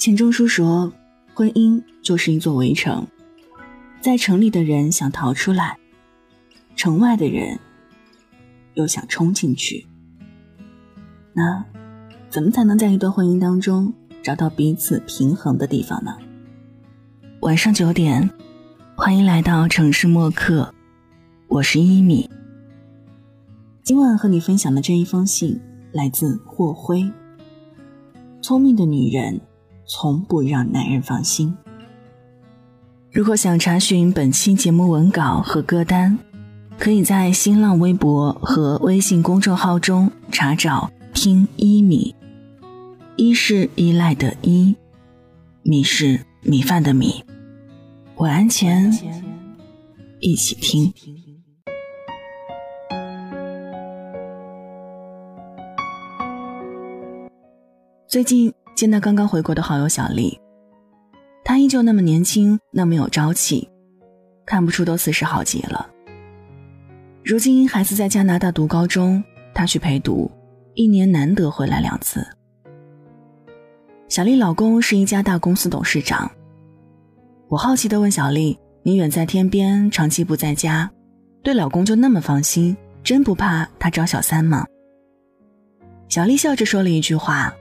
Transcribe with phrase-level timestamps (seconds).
[0.00, 0.90] 钱钟书说
[1.36, 3.06] ：“婚姻就是一座围城，
[4.00, 5.76] 在城里的人想逃出来，
[6.74, 7.60] 城外的人
[8.72, 9.86] 又想冲进去。
[11.34, 11.62] 那
[12.30, 13.92] 怎么才能在一段婚姻当中
[14.22, 16.16] 找到彼此平衡的地方呢？”
[17.40, 18.30] 晚上九点，
[18.96, 20.74] 欢迎来到城市默客，
[21.46, 22.26] 我是一米。
[23.82, 25.60] 今晚和你分享的这一封信
[25.92, 27.12] 来自霍辉。
[28.40, 29.38] 聪明的女人。
[29.92, 31.52] 从不让男人放心。
[33.10, 36.16] 如果想查询本期节目文稿和歌单，
[36.78, 42.14] 可以在新浪微博和微信公众号中查找“听一米”。
[43.18, 44.76] 一是依赖的依，
[45.62, 47.24] 米是米饭的米。
[48.18, 48.96] 晚安前，
[50.20, 50.94] 一起听。
[58.06, 58.54] 最近。
[58.74, 60.38] 见到刚刚回国的好友小丽，
[61.44, 63.68] 她依旧那么年轻，那么有朝气，
[64.46, 65.88] 看不出都四十好几了。
[67.22, 70.30] 如今孩子在加拿大读高中，她去陪读，
[70.74, 72.26] 一年难得回来两次。
[74.08, 76.30] 小丽老公是一家大公司董事长。
[77.48, 80.90] 我好奇的问小丽：“你远在天边，长期不在家，
[81.42, 84.66] 对老公就那么放心，真不怕他找小三吗？”
[86.08, 87.54] 小丽笑着说了一句话。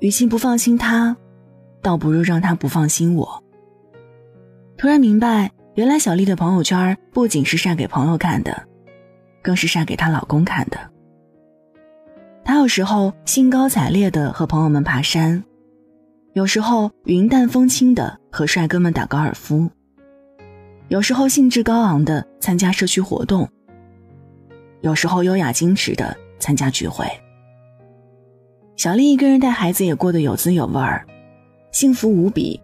[0.00, 1.16] 与其不放心他，
[1.80, 3.42] 倒不如让他不放心我。
[4.76, 8.66] 突然明白，原来小丽的朋友圈不仅是晒给朋友看的，
[9.42, 10.78] 更是晒给她老公看的。
[12.44, 15.42] 她有时候兴高采烈的和朋友们爬山，
[16.34, 19.70] 有时候云淡风轻的和帅哥们打高尔夫，
[20.88, 23.48] 有时候兴致高昂的参加社区活动，
[24.82, 27.06] 有时候优雅矜持的参加聚会。
[28.76, 31.06] 小丽一个人带孩子也过得有滋有味儿，
[31.70, 32.60] 幸福无比，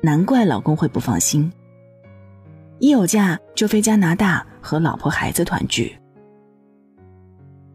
[0.00, 1.50] 难怪老公会不放心。
[2.78, 5.96] 一有假就飞加拿大和老婆孩子团聚。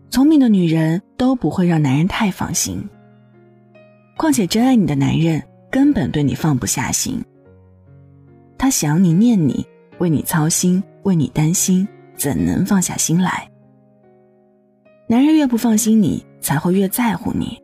[0.09, 2.81] 聪明的女人都不会让男人太放心。
[4.15, 7.21] 况且真爱你的男人根本对你放不下心。
[8.57, 9.65] 他想你念你，
[9.97, 13.49] 为你操心，为你担心，怎能放下心来？
[15.07, 17.61] 男人越不放心你，才会越在乎你。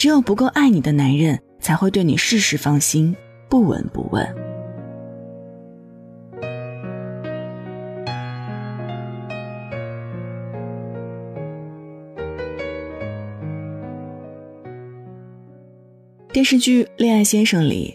[0.00, 3.14] 只有不够爱你的男人，才会对你事事放心，
[3.50, 4.26] 不闻不问。
[16.32, 17.94] 电视剧《恋爱先生》里，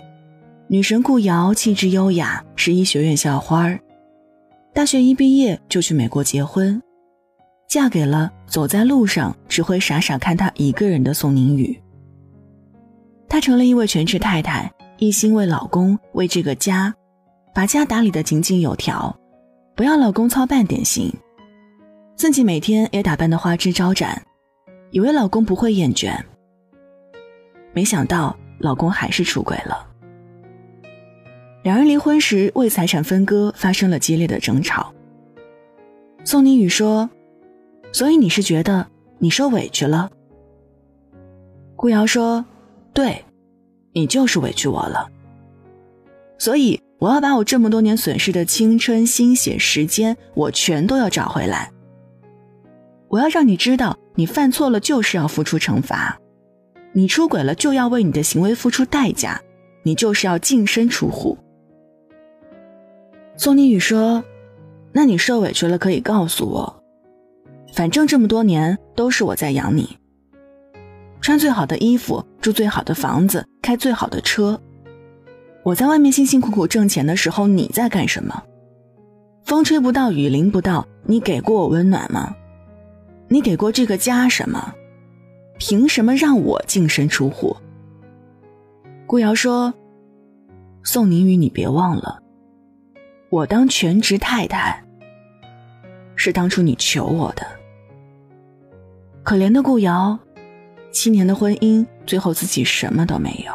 [0.68, 3.80] 女神顾瑶气质优雅，是医学院校花儿，
[4.76, 6.80] 大学一毕业就去美国结婚，
[7.68, 11.76] 嫁给了走在路上只会傻傻看她一个人的宋宁宇。
[13.28, 16.94] 她成了一位全职太太，一心为老公、为这个家，
[17.54, 19.14] 把家打理得井井有条，
[19.76, 21.12] 不要老公操半点心，
[22.16, 24.22] 自己每天也打扮得花枝招展，
[24.92, 26.18] 以为老公不会厌倦。
[27.74, 29.86] 没想到老公还是出轨了。
[31.64, 34.94] 两人离婚时为财产分割发生了激烈的争吵。
[36.24, 37.10] 宋宁宇说
[37.92, 38.88] ：“所以你是觉得
[39.18, 40.10] 你受委屈了？”
[41.76, 42.46] 顾瑶说。
[42.96, 43.26] 对，
[43.92, 45.10] 你就是委屈我了，
[46.38, 51.70] 所以我要把我这么多年损失的青春、心血、时间，我全都要找回来。
[53.10, 56.18] 我要让你知道，你犯错了就是要付出惩罚，
[56.94, 59.42] 你出轨了就要为你的行为付出代价，
[59.84, 61.38] 你就是要净身出户。
[63.36, 64.24] 宋宁宇说
[64.94, 66.82] ：“那你受委屈了可以告诉我，
[67.74, 69.98] 反正这么多年都是我在养你。”
[71.20, 74.62] 穿最好的衣服，住最好的房子，开最好的车。
[75.64, 78.44] 我在外面辛辛苦苦挣钱的时候，你在干什么？
[79.44, 82.36] 风吹不到，雨淋不到，你给过我温暖吗？
[83.30, 84.76] 你给过这个家什么？
[85.58, 87.58] 凭什么让我净身出户？
[89.08, 89.74] 顾瑶说
[90.86, 92.20] ：“宋宁宇，你别忘了，
[93.32, 94.84] 我当全职太太
[96.16, 97.44] 是当初你求我的。”
[99.26, 100.20] 可怜的顾瑶。
[100.92, 103.54] 七年的婚姻，最后自己什么都没有。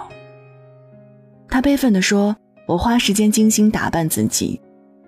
[1.48, 2.36] 他悲愤地说
[2.66, 4.60] ：“我花时间精心打扮自己，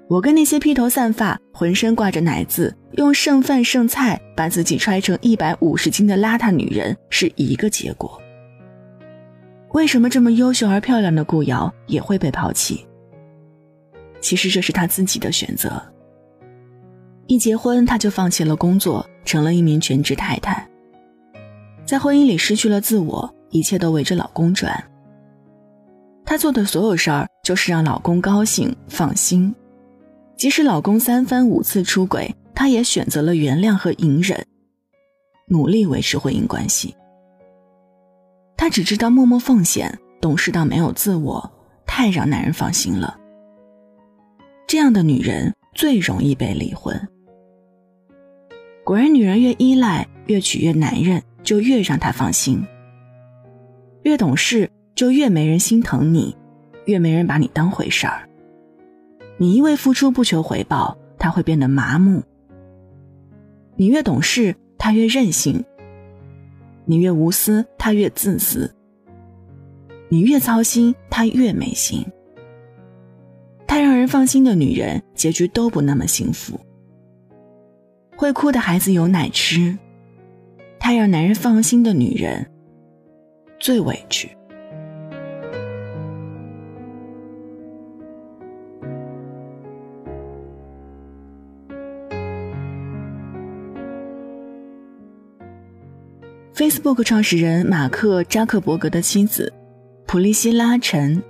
[0.08, 8.20] 我跟那些披头散发、浑身挂着奶渍、用剩饭剩菜把自己揣成一百五十斤的邋遢女人是一个结果。
[9.72, 12.84] 为什么这么优秀而漂亮的顾瑶也会被抛弃？
[14.20, 15.80] 其实这是她自己的选择。
[17.28, 20.68] 一结婚，她就放弃了工作，成了一名全职太太。”
[21.92, 24.82] 在婚姻里失去了自我，一切都围着老公转。
[26.24, 29.54] 她做的所有事儿就是让老公高兴放心，
[30.34, 34.42] 即使老公三番五次出轨，她也选择了原谅和隐忍，
[35.48, 36.96] 努力维持婚姻关系。
[38.56, 41.52] 她只知道默默奉献，懂事到没有自我，
[41.84, 43.20] 太让男人放心了。
[44.66, 46.98] 这样的女人最容易被离婚。
[48.82, 52.58] 果然，女人越依赖，越取悦男人，就越让他放心；
[54.02, 56.36] 越懂事，就越没人心疼你，
[56.86, 58.28] 越没人把你当回事儿。
[59.38, 62.22] 你一味付出不求回报，他会变得麻木。
[63.76, 65.62] 你越懂事，他越任性；
[66.84, 68.70] 你越无私，他越自私；
[70.08, 72.04] 你越操心，他越没心。
[73.66, 76.60] 太让人放心的女人，结局都不那么幸福。
[78.14, 79.76] 会哭的孩子有奶吃，
[80.84, 82.44] 太让男人放心的女人
[83.60, 84.28] 最委屈。
[96.52, 99.52] Facebook 创始人马克扎克伯格的妻子
[100.04, 101.22] 普利希拉·陈，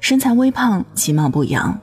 [0.00, 1.78] 身材微胖，其貌不扬，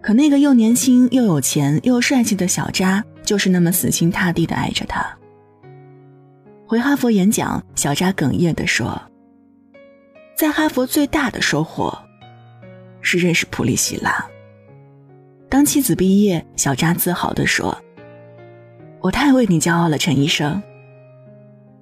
[0.00, 3.04] 可那个又年轻又有钱又帅气的小扎。
[3.22, 5.06] 就是那么死心塌地的爱着他。
[6.66, 9.00] 回哈佛演讲，小扎哽咽地说
[10.36, 11.96] ：“在哈佛最大的收获，
[13.00, 14.24] 是认识普利希拉。”
[15.48, 17.76] 当妻子毕业，小扎自豪地说
[19.00, 20.62] ：“我太为你骄傲了，陈医生。”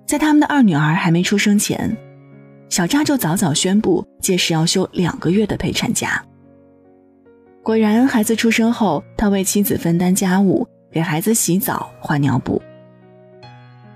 [0.05, 1.97] 在他们的二女儿还没出生前，
[2.69, 6.23] 小扎就早早宣布，届时要休两个月的陪产假。
[7.63, 10.67] 果然，孩子出生后，他为妻子分担家务。
[10.93, 12.61] 给孩子洗澡、换尿布。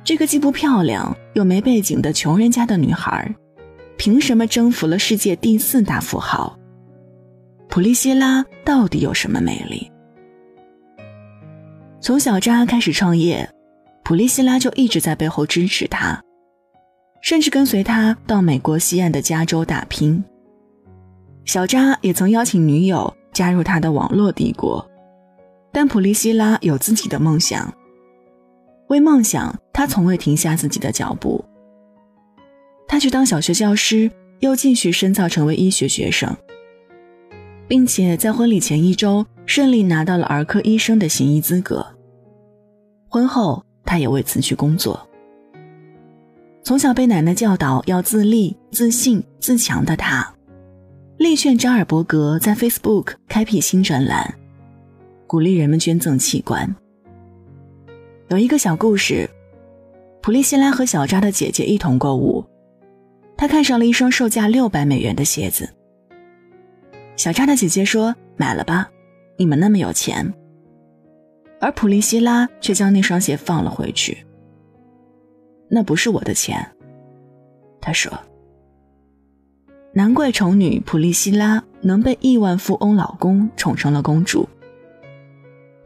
[0.06, 3.29] 这个既不漂亮又没背景的穷人家的女孩，
[3.99, 6.56] 凭什么征服了世界第四大富豪？
[7.69, 9.91] 普利希拉到底有什么魅力？
[12.00, 13.50] 从小扎开始创业，
[14.05, 16.23] 普利希拉就一直在背后支持他，
[17.20, 20.23] 甚至跟随他到美国西岸的加州打拼。
[21.44, 24.88] 小扎也曾邀请女友加入他的网络帝国。
[25.73, 27.75] 但普利希拉有自己的梦想，
[28.88, 31.44] 为梦想，他从未停下自己的脚步。
[32.88, 34.11] 他去当小学教师，
[34.41, 36.37] 又继续深造成为医学学生，
[37.67, 41.85] 并且在婚礼前一周顺利拿到了儿科医生的行医资格。
[43.09, 45.09] 婚后，他也未辞去工作。
[46.62, 50.35] 从小被奶奶教导要自立、自信、自强的他，
[51.17, 54.35] 力劝扎尔伯格在 Facebook 开辟新专栏。
[55.27, 56.73] 鼓励人们捐赠器官。
[58.28, 59.31] 有一个小故事：
[60.20, 62.44] 普利希拉和小扎的姐姐一同购物，
[63.37, 65.69] 她看上了一双售价六百美元的鞋子。
[67.14, 68.90] 小扎的姐姐说：“买了吧，
[69.37, 70.34] 你们那么有钱。”
[71.61, 74.26] 而普利希拉却将那双鞋放了回去。
[75.69, 76.69] 那不是我的钱，
[77.81, 78.12] 她说。
[79.93, 84.49] 难怪丑女普利希拉能被亿万富翁老公宠成了公主。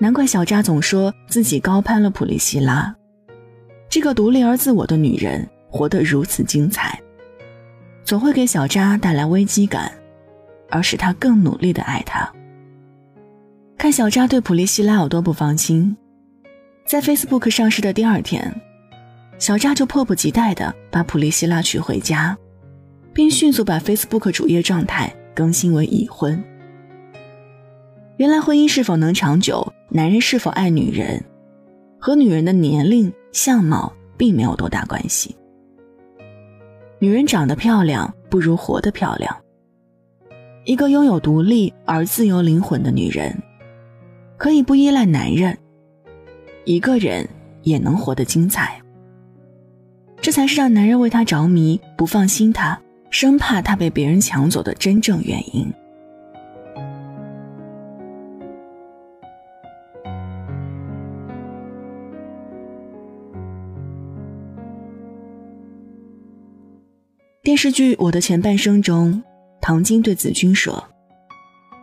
[0.02, 2.96] 难怪小扎总说自己高攀了普利希拉，
[3.90, 6.98] 这个独立而自我的女人活得如此精彩，
[8.02, 9.92] 总会给小扎带来危机感，
[10.70, 12.26] 而使他更努力的爱她。
[13.76, 15.94] 看小扎对普利希拉有多不放心，
[16.86, 18.58] 在 Facebook 上市的第二天，
[19.38, 22.34] 小扎就迫不及待的把普利希拉娶回家，
[23.12, 26.42] 并迅速把 Facebook 主页状态更新为已婚。
[28.16, 29.69] 原来婚姻是否能长久？
[29.92, 31.20] 男人是否爱女人，
[31.98, 35.34] 和女人的年龄、相貌并没有多大关系。
[37.00, 39.36] 女人长得漂亮不如活得漂亮。
[40.64, 43.36] 一个拥有独立而自由灵魂的女人，
[44.36, 45.58] 可以不依赖男人，
[46.64, 47.28] 一个人
[47.62, 48.80] 也能活得精彩。
[50.20, 52.80] 这才是让男人为她着迷、不放心她、
[53.10, 55.66] 生怕她被别人抢走的真正原因。
[67.50, 69.20] 电视剧《我的前半生》中，
[69.60, 70.84] 唐晶对子君说：“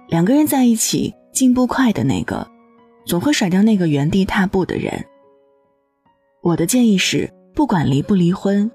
[0.08, 2.50] 两个人在一起，进步快的那个，
[3.06, 5.04] 总会甩掉那个原地踏步的人。”
[6.42, 8.72] 我的建议是，不管离不离婚，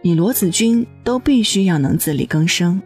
[0.00, 2.80] 你罗子君都必须要能自力更生，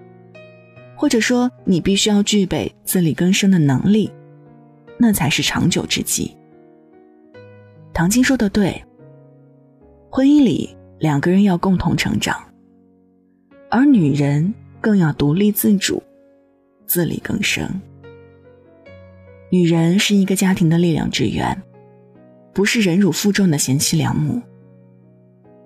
[0.97, 4.11] 或者说，你必须要具备自力更生的能力，
[4.99, 6.37] 那才是长久之计。
[7.95, 8.85] 唐晶说的对，
[10.11, 12.37] 婚姻里两个人要共同成长。
[13.71, 16.03] 而女人更要独立自主，
[16.87, 17.69] 自力更生。
[19.51, 21.63] 女人是一个家庭的力量之源，
[22.55, 24.41] 不是忍辱负重的贤妻良母。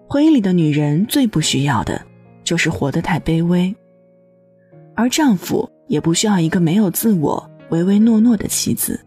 [0.09, 2.05] 婚姻里的女人最不需要的，
[2.45, 3.75] 就是活得太卑微，
[4.95, 9.01] 而丈夫也不需要一个没有自我、唯唯诺诺的妻子。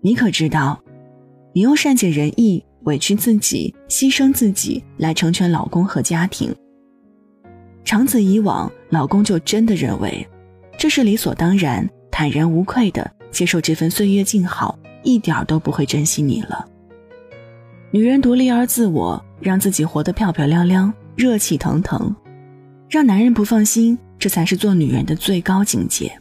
[0.00, 0.80] 你可知道，
[1.52, 6.54] 你用善解人意、委屈自己、牺牲自己来成全老公和家庭，
[7.88, 10.28] 长此以往，老公就真的认为
[10.76, 13.10] 这是理所当然、坦然无愧的。
[13.30, 16.66] 接受这份岁月静好，一点都不会珍惜你了。
[17.90, 22.14] 女人独立而自我，让自己活得漂漂亮亮、热气腾腾，
[22.90, 26.12] 让男人不放心，这才是做女人的最高境界。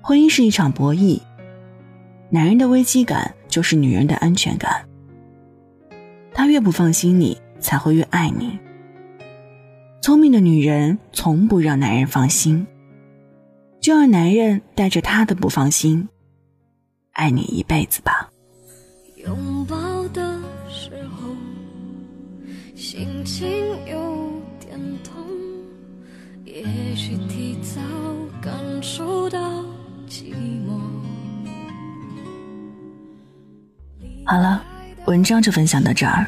[0.00, 1.20] 婚姻是一场博弈，
[2.28, 4.84] 男人的危机感就是女人的安全感。
[6.34, 8.58] 他越不放心你，才会越爱你。
[10.02, 12.66] 聪明的女人从不让男人放心。
[13.80, 16.08] 就让男人带着她的不放心，
[17.12, 18.28] 爱你一辈子吧。
[19.24, 19.76] 拥抱
[20.08, 21.28] 的时候，
[22.74, 23.48] 心情
[23.86, 25.24] 有点痛，
[26.44, 26.64] 也
[26.96, 27.80] 许提早
[28.40, 29.62] 感受到
[30.08, 30.34] 寂
[30.66, 30.80] 寞。
[34.24, 34.64] 好了，
[35.06, 36.26] 文章就分享到这儿。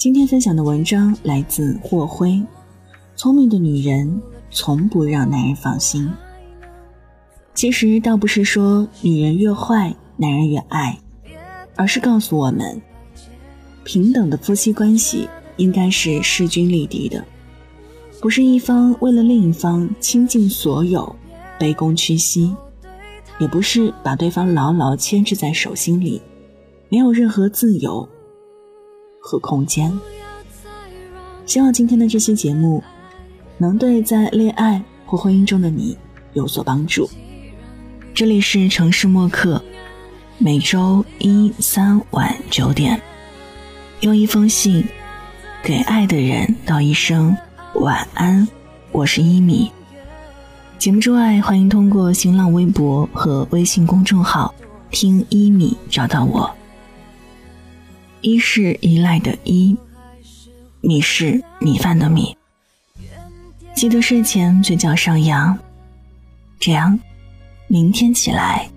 [0.00, 2.42] 今天分享的文章来自霍辉，
[3.16, 4.22] 聪明的女人。
[4.50, 6.10] 从不让男人放心。
[7.54, 10.98] 其实倒不是说女人越坏，男人越爱，
[11.76, 12.80] 而是告诉我们，
[13.84, 15.28] 平等的夫妻关系
[15.58, 17.22] 应该是势均力敌的，
[18.22, 21.14] 不是一方为了另一方倾尽所有，
[21.58, 22.56] 卑躬屈膝，
[23.38, 26.22] 也不是把对方牢牢牵制在手心里，
[26.88, 28.08] 没有任何自由
[29.20, 29.92] 和空间。
[31.46, 32.82] 希望今天的这期节目。
[33.62, 35.94] 能对在恋爱或婚姻中的你
[36.32, 37.06] 有所帮助。
[38.14, 39.62] 这里是城市默客，
[40.38, 42.98] 每周一三晚九点，
[44.00, 44.82] 用一封信
[45.62, 47.36] 给爱的人道一声
[47.74, 48.48] 晚安。
[48.92, 49.70] 我是一米。
[50.78, 54.54] 节目之外，欢迎通过新浪微博和微信公众号
[54.90, 56.50] “听一米”找到我。
[58.20, 59.76] 一是依赖的依，
[60.80, 62.36] 米是米饭的米。
[63.74, 65.58] 记得睡前嘴角上扬，
[66.58, 66.98] 这样，
[67.66, 68.68] 明天起来，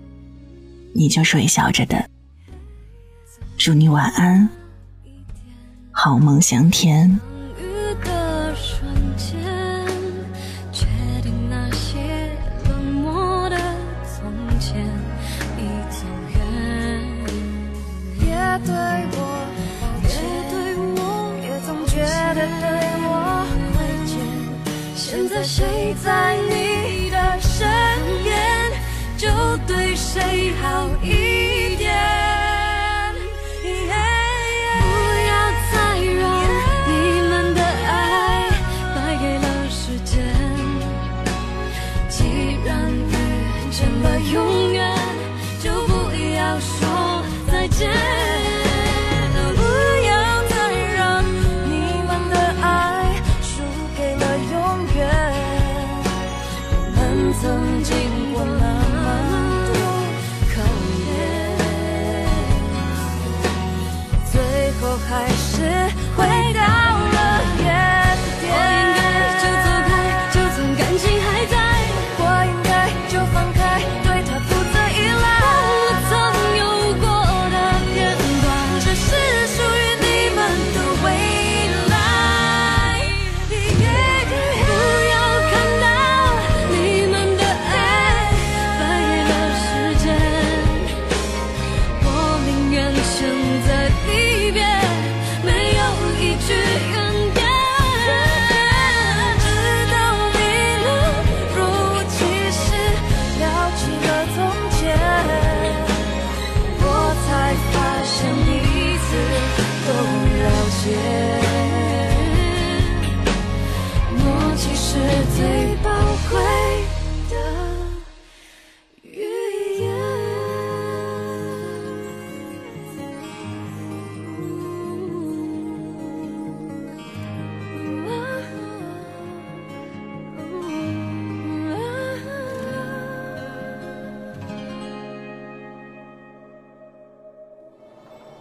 [0.94, 2.08] 你就是微笑着的。
[3.58, 4.48] 祝你晚安，
[5.90, 7.20] 好梦香甜。
[47.84, 48.13] imagine